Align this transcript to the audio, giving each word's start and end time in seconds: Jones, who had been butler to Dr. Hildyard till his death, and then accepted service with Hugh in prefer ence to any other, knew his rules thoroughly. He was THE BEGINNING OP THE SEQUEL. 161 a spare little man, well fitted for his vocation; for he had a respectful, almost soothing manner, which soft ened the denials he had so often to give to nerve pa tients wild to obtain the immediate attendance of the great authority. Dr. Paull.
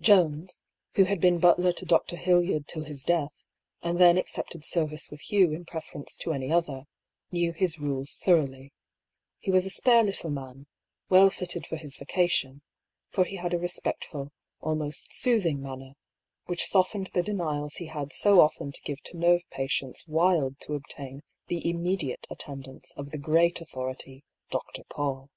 Jones, 0.00 0.62
who 0.94 1.02
had 1.02 1.20
been 1.20 1.40
butler 1.40 1.72
to 1.72 1.84
Dr. 1.84 2.14
Hildyard 2.14 2.68
till 2.68 2.84
his 2.84 3.02
death, 3.02 3.42
and 3.82 3.98
then 3.98 4.16
accepted 4.16 4.64
service 4.64 5.10
with 5.10 5.20
Hugh 5.22 5.50
in 5.50 5.64
prefer 5.64 5.98
ence 5.98 6.16
to 6.18 6.32
any 6.32 6.52
other, 6.52 6.84
knew 7.32 7.52
his 7.52 7.80
rules 7.80 8.14
thoroughly. 8.16 8.72
He 9.40 9.50
was 9.50 9.64
THE 9.64 9.70
BEGINNING 9.82 10.00
OP 10.02 10.06
THE 10.06 10.12
SEQUEL. 10.12 10.30
161 10.30 10.30
a 10.30 10.30
spare 10.30 10.30
little 10.30 10.30
man, 10.30 10.66
well 11.08 11.30
fitted 11.30 11.66
for 11.66 11.76
his 11.76 11.96
vocation; 11.96 12.62
for 13.10 13.24
he 13.24 13.34
had 13.34 13.52
a 13.52 13.58
respectful, 13.58 14.30
almost 14.60 15.12
soothing 15.12 15.60
manner, 15.60 15.94
which 16.46 16.66
soft 16.68 16.92
ened 16.92 17.10
the 17.10 17.24
denials 17.24 17.74
he 17.74 17.86
had 17.86 18.12
so 18.12 18.40
often 18.40 18.70
to 18.70 18.80
give 18.82 19.00
to 19.02 19.16
nerve 19.16 19.42
pa 19.50 19.64
tients 19.64 20.06
wild 20.06 20.60
to 20.60 20.74
obtain 20.76 21.24
the 21.48 21.68
immediate 21.68 22.28
attendance 22.30 22.92
of 22.92 23.10
the 23.10 23.18
great 23.18 23.60
authority. 23.60 24.22
Dr. 24.50 24.84
Paull. 24.84 25.30